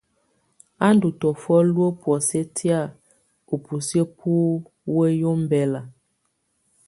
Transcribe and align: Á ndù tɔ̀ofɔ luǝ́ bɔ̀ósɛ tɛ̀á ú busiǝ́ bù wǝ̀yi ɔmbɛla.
Á 0.85 0.87
ndù 0.95 1.09
tɔ̀ofɔ 1.19 1.55
luǝ́ 1.73 1.91
bɔ̀ósɛ 2.01 2.39
tɛ̀á 2.55 2.81
ú 3.53 3.55
busiǝ́ 3.63 4.09
bù 4.17 4.31
wǝ̀yi 4.93 5.19
ɔmbɛla. 5.33 5.81